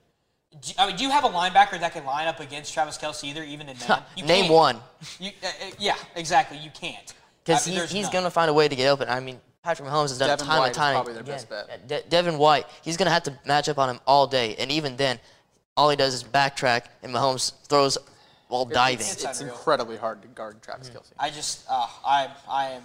[0.61, 3.23] do, I mean, do you have a linebacker that can line up against Travis Kelce
[3.25, 4.01] either, even in man?
[4.15, 4.53] You Name can't.
[4.53, 4.77] one.
[5.19, 6.57] You, uh, uh, yeah, exactly.
[6.57, 7.13] You can't.
[7.43, 9.07] Because I mean, he, he's going to find a way to get open.
[9.09, 11.21] I mean, Patrick Mahomes has done it Devin time White and is time probably their
[11.23, 11.35] again.
[11.35, 11.87] best bet.
[11.87, 14.55] De- Devin White, he's going to have to match up on him all day.
[14.57, 15.19] And even then,
[15.77, 17.97] all he does is backtrack, and Mahomes throws
[18.47, 18.99] while diving.
[18.99, 20.95] It's, It's it's incredibly hard to guard Travis Mm-hmm.
[20.97, 21.13] Kelsey.
[21.19, 22.83] I just, uh, I, I am,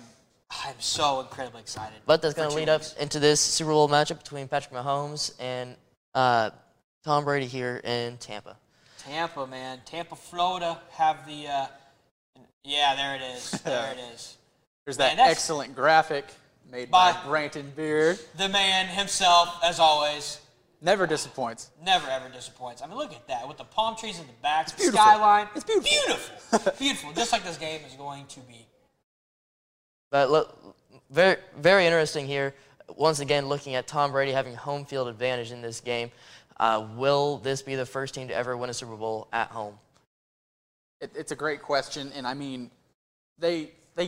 [0.50, 1.98] I'm so incredibly excited.
[2.06, 5.34] But that's going to two lead up into this Super Bowl matchup between Patrick Mahomes
[5.38, 5.76] and
[6.14, 6.50] uh,
[7.04, 8.56] Tom Brady here in Tampa.
[8.98, 11.46] Tampa, man, Tampa, Florida have the.
[11.48, 11.66] Uh,
[12.64, 13.50] yeah, there it is.
[13.64, 14.36] There it is.
[14.84, 16.26] There's that that's- excellent graphic
[16.70, 18.18] made by, By- Branton Beard.
[18.36, 20.40] The man himself, as always.
[20.82, 21.70] Never disappoints.
[21.84, 22.80] Never ever disappoints.
[22.80, 24.98] I mean, look at that with the palm trees in the back, the beautiful.
[25.00, 25.46] skyline.
[25.54, 25.90] It's beautiful.
[25.90, 27.12] beautiful, beautiful.
[27.12, 28.66] Just like this game is going to be.
[30.10, 30.74] But look,
[31.10, 32.54] very, very interesting here.
[32.96, 36.10] Once again, looking at Tom Brady having home field advantage in this game.
[36.58, 39.74] Uh, will this be the first team to ever win a Super Bowl at home?
[41.00, 42.70] It, it's a great question, and I mean,
[43.38, 44.06] they they.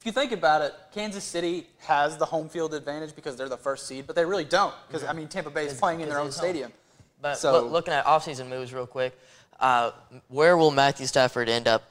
[0.00, 3.56] If you think about it, Kansas City has the home field advantage because they're the
[3.56, 6.18] first seed, but they really don't because I mean Tampa Bay is playing in their
[6.18, 6.32] own home.
[6.32, 6.72] stadium.
[7.22, 9.18] But So- loo- looking at offseason moves real quick,
[9.60, 9.92] uh,
[10.28, 11.90] where will Matthew Stafford end up?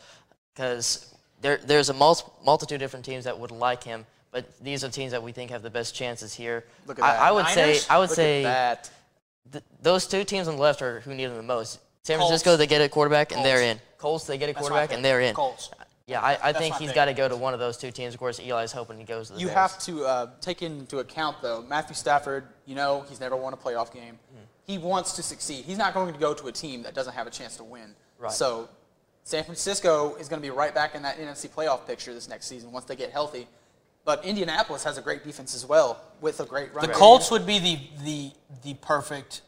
[0.53, 4.83] Because there, there's a mul- multitude of different teams that would like him, but these
[4.83, 6.65] are teams that we think have the best chances here.
[6.87, 7.21] Look at I, that.
[7.21, 7.81] I would Niners?
[7.83, 8.91] say I would Look say at that.
[9.51, 11.79] th- those two teams on the left are who need them the most.
[12.01, 12.31] San Colts.
[12.31, 13.79] Francisco, they get a quarterback and they're in.
[13.97, 15.35] Colts, they get a quarterback and they're in.
[15.35, 15.69] Colts.
[16.07, 18.13] Yeah, I, I think he's got to go to one of those two teams.
[18.13, 19.57] Of course, Eli's hoping he goes to the You Bears.
[19.57, 23.57] have to uh, take into account, though, Matthew Stafford, you know, he's never won a
[23.57, 24.19] playoff game.
[24.35, 24.39] Mm.
[24.67, 25.63] He wants to succeed.
[25.63, 27.95] He's not going to go to a team that doesn't have a chance to win.
[28.19, 28.33] Right.
[28.33, 28.67] So
[29.23, 32.47] San Francisco is going to be right back in that NFC playoff picture this next
[32.47, 33.47] season once they get healthy.
[34.05, 36.97] But Indianapolis has a great defense as well with a great run The game.
[36.97, 38.31] Colts would be the the
[38.63, 39.41] the perfect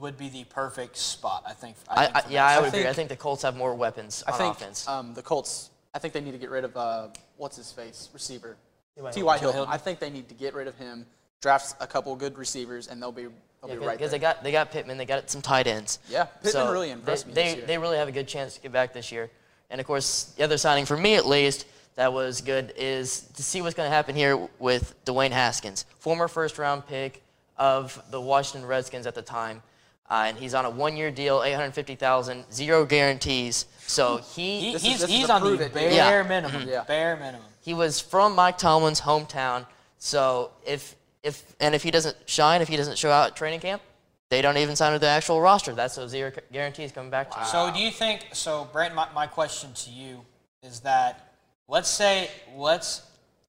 [0.00, 1.42] would be the perfect spot.
[1.46, 1.76] I think.
[1.88, 2.60] I, think I, for yeah, I that.
[2.62, 2.78] would agree.
[2.80, 4.88] think- I think the Colts have more weapons I on think offense.
[4.88, 8.08] um, the Colts, I think they need to get rid of, uh, what's his face,
[8.12, 8.56] receiver?
[8.96, 9.10] T.Y.
[9.10, 9.38] T.Y.
[9.38, 9.56] Hilton.
[9.56, 9.72] Hilton.
[9.74, 11.06] I think they need to get rid of him,
[11.40, 13.26] draft a couple good receivers, and they'll be,
[13.64, 15.98] they'll be right because they got they got Pittman, they got some tight ends.
[16.08, 17.66] Yeah, Pittman So really impressed they, me They, this year.
[17.66, 19.30] they really have a good chance to get back this year.
[19.70, 23.42] And of course, the other signing for me at least that was good is to
[23.42, 27.22] see what's going to happen here with Dwayne Haskins, former first round pick
[27.56, 29.62] of the Washington Redskins at the time.
[30.10, 33.64] Uh, and he's on a one-year deal, 850,000, zero guarantees.
[33.86, 35.88] So he He, This is- he's this is he's a on the prove it deal.
[35.90, 36.28] bare Mm-hmm.
[36.28, 36.68] minimum.
[36.68, 36.84] Yeah.
[36.84, 37.46] Bare minimum.
[37.60, 39.66] he was from Mike Tomlin's hometown.
[39.98, 43.60] So if if and if he doesn't shine, if he doesn't show out at training
[43.60, 43.80] camp,
[44.28, 45.72] they don't even sign with the actual roster.
[45.72, 47.46] That's those zero guarantees coming back to you.
[47.46, 48.26] So do you think?
[48.32, 50.20] So Brent, my, my question to you
[50.64, 51.31] is that
[51.72, 53.02] let's say let's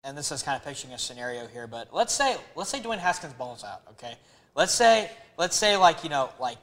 [0.05, 2.97] and this is kind of picturing a scenario here, but let's say let's say Dwayne
[2.97, 3.81] Haskins balls out.
[3.91, 4.15] Okay,
[4.55, 6.57] let's say let's say like you know like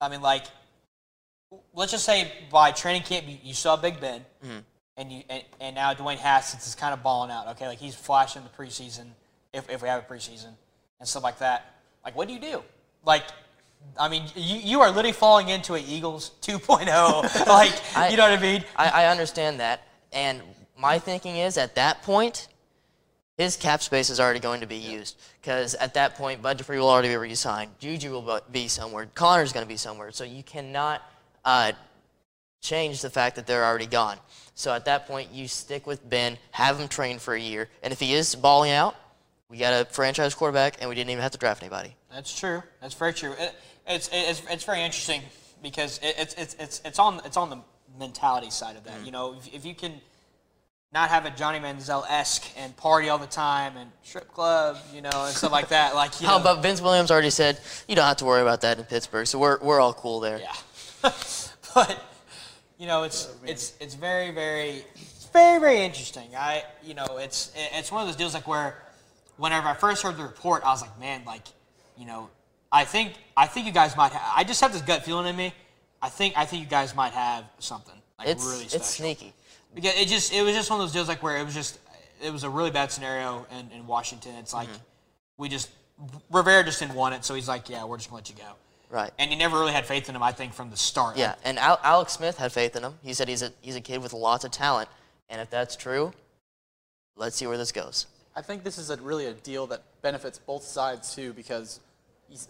[0.00, 0.46] I mean like
[1.74, 4.58] let's just say by training camp you, you saw Big Ben mm-hmm.
[4.96, 7.48] and you and, and now Dwayne Haskins is kind of balling out.
[7.48, 9.04] Okay, like he's flashing the preseason
[9.52, 10.54] if if we have a preseason
[10.98, 11.74] and stuff like that.
[12.02, 12.62] Like what do you do?
[13.04, 13.24] Like
[14.00, 17.46] I mean, you, you are literally falling into a Eagles 2.0.
[17.46, 18.64] like, I- you know what I mean?
[18.76, 19.86] I, I understand that.
[20.10, 20.40] And
[20.84, 22.46] my thinking is at that point,
[23.38, 25.18] his cap space is already going to be used.
[25.40, 27.70] Because at that point, Bud Dupree will already be re signed.
[27.78, 29.08] Juju will be somewhere.
[29.14, 30.12] Connor's going to be somewhere.
[30.12, 31.00] So you cannot
[31.42, 31.72] uh,
[32.60, 34.18] change the fact that they're already gone.
[34.54, 37.70] So at that point, you stick with Ben, have him train for a year.
[37.82, 38.94] And if he is balling out,
[39.48, 41.96] we got a franchise quarterback, and we didn't even have to draft anybody.
[42.12, 42.62] That's true.
[42.82, 43.32] That's very true.
[43.38, 43.54] It,
[43.88, 45.22] it's, it's, it's very interesting
[45.62, 47.58] because it, it's, it's, it's, on, it's on the
[47.98, 49.00] mentality side of that.
[49.00, 49.06] Mm.
[49.06, 49.94] You know, if, if you can
[50.94, 55.02] not have a Johnny Manziel esque and party all the time and strip club, you
[55.02, 57.96] know, and stuff like that, like, you How know, about Vince Williams already said, you
[57.96, 60.38] don't have to worry about that in Pittsburgh, so we're, we're all cool there.
[60.38, 60.54] Yeah.
[61.74, 62.00] but
[62.78, 66.28] you know, it's it's it's very very it's very very interesting.
[66.36, 68.82] I you know, it's it's one of those deals like where
[69.36, 71.42] whenever I first heard the report, I was like, man, like,
[71.98, 72.30] you know,
[72.72, 74.12] I think I think you guys might.
[74.12, 75.52] Ha- I just have this gut feeling in me.
[76.00, 78.76] I think I think you guys might have something like It's, really special.
[78.78, 79.34] it's sneaky.
[79.74, 81.78] Because it just it was just one of those deals like where it was just
[82.22, 84.34] it was a really bad scenario in, in Washington.
[84.38, 84.82] It's like Mm-hmm.
[85.38, 85.70] we just
[86.30, 88.52] Rivera just didn't want it, so he's like, yeah, we're just gonna let you go.
[88.90, 89.10] Right.
[89.18, 91.16] And he never really had faith in him, I think, from the start.
[91.16, 92.94] Yeah, and Al- Alex Smith had faith in him.
[93.02, 94.88] He said he's a he's a kid with lots of talent,
[95.28, 96.12] and if that's true,
[97.16, 98.06] let's see where this goes.
[98.36, 101.80] I think this is a, really a deal that benefits both sides too, because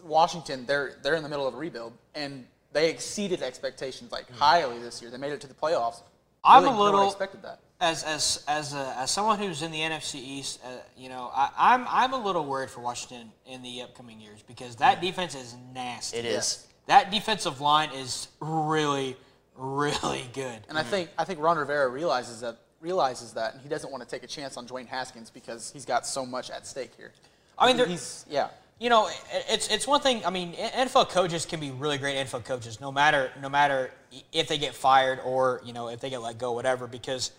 [0.02, 4.78] Washington they're they're in the middle of a rebuild and they exceeded expectations like highly
[4.80, 5.10] this year.
[5.10, 6.00] They made it to the playoffs.
[6.44, 7.61] I'm Really, a little- expected that.
[7.80, 11.50] as as as a, as someone who's in the NFC East, uh, you know, I,
[11.57, 15.54] I'm I'm a little worried for Washington in the upcoming years because that defense is
[15.72, 16.18] nasty.
[16.18, 16.66] It is.
[16.87, 19.16] That defensive line is really,
[19.57, 20.59] really good.
[20.68, 24.02] And I think I think Ron Rivera realizes that realizes that, and he doesn't want
[24.02, 27.12] to take a chance on Dwayne Haskins because he's got so much at stake here.
[27.59, 28.48] I mean, he's yeah.
[28.85, 29.09] You know,
[29.49, 30.27] it's it's one thing.
[30.27, 33.90] I mean, NFL coaches can be really great NFL coaches, no matter no matter
[34.31, 36.87] if they get fired or you know if they get let go, whatever.
[36.87, 37.31] Because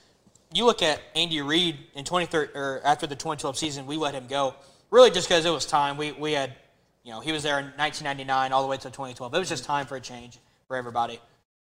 [0.51, 4.25] you look at Andy Reid in 2013 or after the 2012 season, we let him
[4.25, 4.55] go
[4.89, 5.97] really just because it was time.
[5.97, 6.55] We we had,
[7.03, 9.31] you know, he was there in 1999 all the way to 2012.
[9.31, 11.19] It was just time for a change for everybody,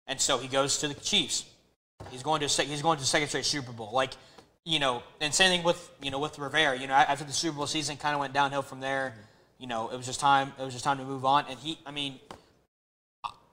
[0.07, 1.43] and so he goes to the Chiefs.
[2.09, 3.89] He's going to he's going to second straight Super Bowl.
[3.91, 4.13] Like,
[4.63, 6.79] you know, and same thing with you know with Rivera.
[6.79, 9.13] You know, after the Super Bowl season, kind of went downhill from there.
[9.59, 10.51] You know, it was just time.
[10.59, 11.45] It was just time to move on.
[11.49, 12.19] And he, I mean,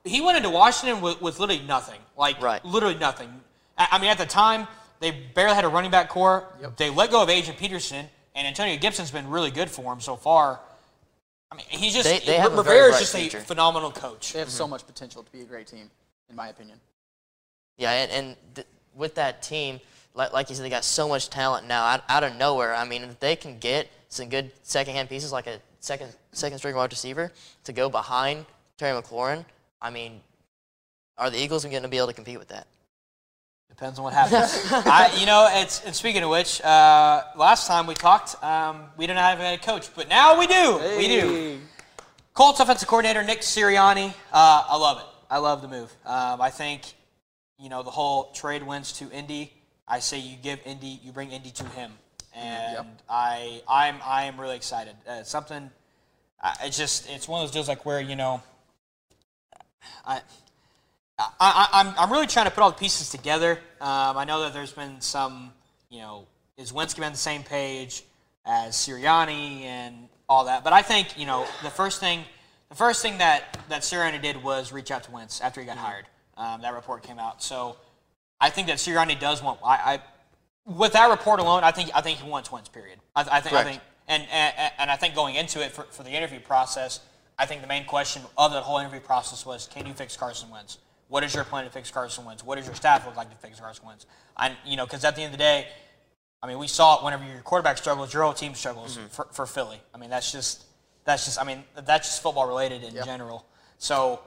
[0.03, 1.99] he went into Washington with, with literally nothing.
[2.17, 2.63] Like, Right.
[2.65, 3.29] literally nothing.
[3.77, 4.67] I, I mean, at the time,
[4.99, 6.45] they barely had a running back core.
[6.77, 10.15] They let go of Adrian Peterson, and Antonio Gibson's been really good for him so
[10.15, 10.59] far.
[11.51, 13.39] I mean, he's just They- they have a Rivera is just future.
[13.39, 14.33] a phenomenal coach.
[14.33, 14.71] They have so mm-hmm.
[14.71, 15.89] much potential to be a great team,
[16.29, 16.79] in my opinion.
[17.77, 19.79] Yeah, and, and th- with that team,
[20.13, 22.73] like, like you said, they got so much talent now out, out of nowhere.
[22.75, 26.75] I mean, if they can get some good second-hand pieces like a second second string
[26.75, 27.31] wide receiver
[27.65, 28.45] to go behind
[28.77, 29.45] Terry McLaurin,
[29.81, 30.21] I mean,
[31.17, 32.67] are the Eagles going to be able to compete with that?
[33.67, 34.71] Depends on what happens.
[34.71, 39.07] I, you know, it's and speaking of which, uh, last time we talked, um, we
[39.07, 40.79] didn't have a coach, but now we do.
[40.97, 41.27] We do.
[41.27, 41.57] Hey.
[42.33, 44.13] Colts offensive coordinator Nick Sirianni.
[44.31, 45.05] Uh, I love it.
[45.29, 45.91] I love the move.
[46.05, 46.93] Um, I think,
[47.57, 49.51] you know, the whole trade wins to Indy.
[49.87, 51.91] I say you give Indy, you bring Indy to him,
[52.33, 53.01] and Yep.
[53.09, 54.95] I, I'm, I am really excited.
[55.07, 55.69] Uh, it's something.
[56.41, 58.41] Uh, it's just, it's one of those deals like where you know,
[60.05, 60.21] I.
[61.19, 63.51] I, I, I'm, I'm really trying to put all the pieces together.
[63.79, 65.51] Um, I know that there's been some,
[65.89, 66.25] you know,
[66.57, 68.03] is Wentz going to be on the same page
[68.43, 70.63] as Sirianni and all that?
[70.63, 72.23] But I think, you know, the first thing,
[72.69, 75.77] the first thing that that Sirianni did was reach out to Wentz after he got
[75.77, 76.05] hired.
[76.37, 77.75] Um, that report came out, so
[78.39, 79.59] I think that Sirianni does want.
[79.63, 80.01] I, I
[80.77, 82.69] with that report alone, I think I think he wants Wentz.
[82.69, 82.99] Period.
[83.15, 86.03] I, I think I think and, and and I think going into it for, for
[86.03, 86.99] the interview process,
[87.37, 90.49] I think the main question of that whole interview process was, can you fix Carson
[90.49, 90.77] Wentz?
[91.07, 92.43] What is your plan to fix Carson Wentz?
[92.43, 94.05] What does your staff look like to fix Carson Wentz?
[94.37, 95.67] I, you know, because at the end of the day,
[96.41, 99.07] I mean, we saw it whenever your quarterback struggles, your whole team struggles mm-hmm.
[99.07, 99.81] for, for Philly.
[99.93, 100.65] I mean, that's just
[101.03, 103.45] that's just I mean that's just football related in general.
[103.77, 104.21] So,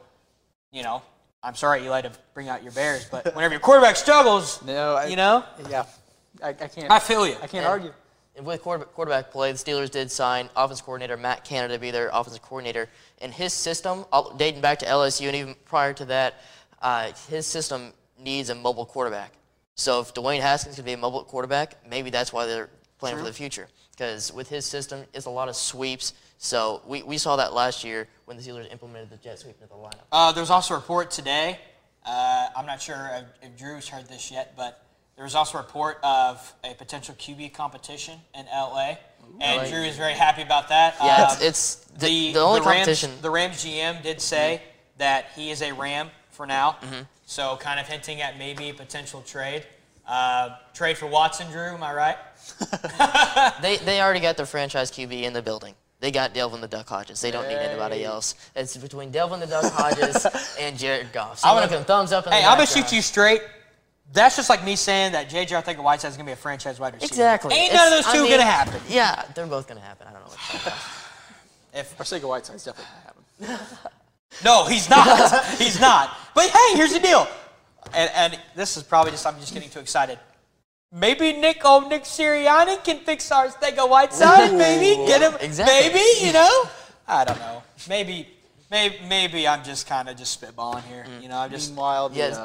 [0.72, 1.02] you know,
[1.42, 5.06] I'm sorry, Eli, to bring out your Bears, but whenever your quarterback struggles, No, I,
[5.06, 5.86] you know, Yeah,
[6.42, 6.90] I, I can't.
[6.90, 7.34] I feel you.
[7.34, 7.92] I can't And- argue.
[8.42, 12.10] with quarterback, quarterback play, the Steelers did sign offensive coordinator Matt Canada to be their
[12.12, 12.88] offensive coordinator.
[13.20, 14.04] And his system,
[14.36, 16.34] dating back to LSU and even prior to that,
[16.82, 19.32] uh, his system needs a mobile quarterback.
[19.76, 23.24] So if Dwayne Haskins can be a mobile quarterback, maybe that's why they're playing for
[23.24, 23.68] the future.
[23.92, 26.14] Because with his system, it's a lot of sweeps.
[26.38, 29.68] So we, we saw that last year when the Steelers implemented the jet sweep into
[29.72, 30.02] the lineup.
[30.10, 31.58] Uh, there's also a report today.
[32.04, 33.08] Uh, I'm not sure
[33.40, 34.83] if, if Drew's heard this yet, but
[35.16, 38.94] there was also a report of a potential QB competition in LA,
[39.40, 39.68] and LA.
[39.68, 40.96] Drew is very happy about that.
[41.02, 43.10] Yeah, Um, it's, it's the, the, the only the Rams, competition.
[43.22, 44.62] The Rams GM did say
[44.98, 47.02] that he is a Ram for now, Mm-hmm.
[47.26, 49.64] so kind of hinting at maybe a potential trade.
[50.06, 51.62] Uh, trade for Watson, Drew.
[51.74, 52.16] Am I right?
[53.62, 55.74] They, they already got their franchise QB in the building.
[56.00, 57.20] They got Devlin the Duck Hodges.
[57.22, 58.34] They don't need anybody else.
[58.54, 60.26] It's between Devlin the Duck Hodges
[60.60, 61.38] and Jared Goff.
[61.38, 63.40] So I'm gonna- thumbs up Hey, I'm gonna shoot you straight.
[64.12, 65.54] That's just like me saying that J.J.
[65.54, 67.12] Arcega-Whiteside is gonna be a franchise wide receiver.
[67.12, 67.54] Exactly.
[67.54, 68.80] Ain't none of those I two mean, gonna happen.
[68.88, 70.06] Yeah, they're both gonna happen.
[70.06, 70.78] I don't know what to talk about.
[71.74, 72.92] If Arcega Whiteside's definitely
[73.40, 73.90] gonna happen.
[74.44, 75.44] No, he's not.
[75.58, 76.16] he's not.
[76.34, 77.28] But hey, here's the deal.
[77.94, 80.18] And, and this is probably just I'm just getting too excited.
[80.90, 84.54] Maybe Nick, oh Nick Sirianni can fix Arcega-Whiteside.
[84.58, 85.38] Maybe get him.
[85.40, 85.74] Exactly.
[85.74, 86.64] Maybe you know.
[87.06, 87.62] I don't know.
[87.88, 88.28] Maybe,
[88.70, 91.04] maybe, maybe I'm just kind of just spitballing here.
[91.04, 91.22] Mm.
[91.22, 91.74] You know, I'm just.
[91.74, 92.38] The, Yes.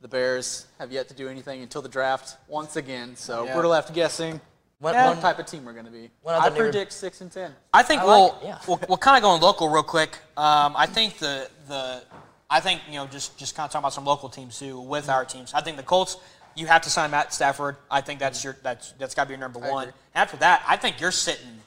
[0.00, 3.16] The Bears have yet to do anything until the draft once again.
[3.16, 3.56] So Yeah.
[3.56, 4.40] we're left guessing
[4.78, 5.10] One- Yeah.
[5.10, 6.10] what type of team we're going to be.
[6.22, 7.54] One I predict six and ten.
[7.72, 8.58] I think I we'll, like yeah.
[8.66, 10.16] we'll we'll kind of go in local real quick.
[10.38, 12.02] Um, I think the the
[12.48, 15.08] I think you know just just kind of talking about some local teams too with
[15.10, 15.52] our teams.
[15.54, 16.16] I think the Colts.
[16.56, 17.76] You have to sign Matt Stafford.
[17.90, 19.88] I think that's your that's that's got to be your number one.
[19.88, 19.94] agree.
[20.16, 21.60] After that, I think you're sitting.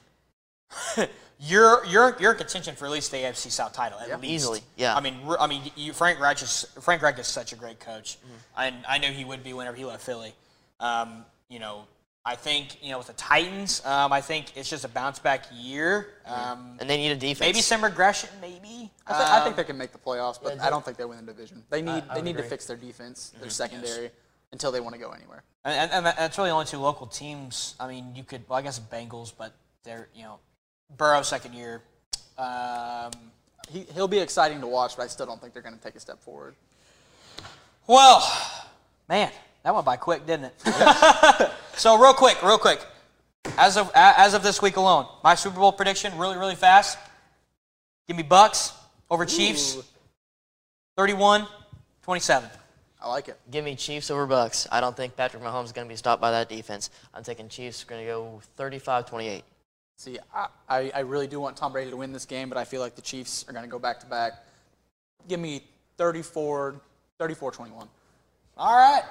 [1.40, 4.24] you're you're you're in contention for at least the AFC South title at least.
[4.34, 4.96] Easily, yeah.
[4.96, 7.80] I mean, r- I mean, you, Frank Reich is Frank Reich is such a great
[7.80, 8.18] coach,
[8.58, 10.34] and I knew he would be whenever he left Philly.
[10.80, 11.86] Um, you know,
[12.26, 15.46] I think you know with the Titans, um, I think it's just a bounce back
[15.54, 16.08] year.
[16.26, 17.40] Um, and they need a defense.
[17.42, 18.92] maybe some regression, maybe.
[19.06, 20.98] I, th- I think Um, they can make the playoffs, but yeah, I don't think
[20.98, 21.64] they win the division.
[21.70, 24.12] They need I they would need to fix their defense, their secondary,
[24.54, 25.44] until they want to go anywhere.
[25.66, 27.76] and, and, and that's really the only two local teams.
[27.80, 30.40] I mean, you could, well, I guess Bengals, but they're you know,
[30.98, 31.82] Burrow second year.
[32.38, 33.12] Um,
[33.70, 35.96] He he'll be exciting to watch, but I still don't think they're going to take
[35.96, 36.56] a step forward.
[37.88, 38.22] Well,
[39.10, 39.32] man,
[39.64, 41.52] that went by quick, didn't it?
[41.76, 42.86] so real quick, real quick.
[43.58, 46.98] As of as of this week alone, my Super Bowl prediction, really, really fast.
[48.08, 48.74] Give me Bucks
[49.10, 49.84] over Chiefs, Ooh,
[50.98, 51.48] 31-27.
[53.02, 53.38] I like it.
[53.52, 54.68] Give me Chiefs over Bucks.
[54.72, 56.90] I don't think Patrick Mahomes is going to be stopped by that defense.
[57.14, 57.84] I'm taking Chiefs.
[57.84, 59.44] Going to go 35-28.
[60.04, 60.20] See,
[60.68, 62.94] I, I, really do want Tom Brady to win this game, but I feel like
[62.94, 64.34] the Chiefs are going to go back to back.
[65.30, 65.64] Give me
[65.96, 66.76] 34,
[67.22, 67.88] 34-21.
[68.58, 69.04] All right,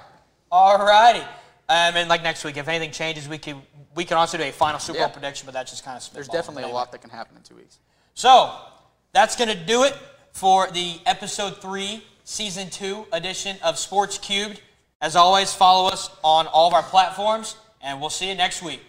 [0.51, 1.21] all righty.
[1.67, 3.63] Um, and like next week, if anything changes, we can
[3.95, 5.13] we can also do a final Super Bowl Yeah.
[5.13, 7.55] prediction, but that's just kind of There's definitely a lot that can happen in two
[7.55, 7.79] weeks.
[8.13, 8.55] So
[9.13, 9.97] that's going to do it
[10.31, 14.61] for the episode three, season two edition of Sports Cubed.
[15.01, 18.81] As always, follow us on all of our platforms, and we'll see you next week.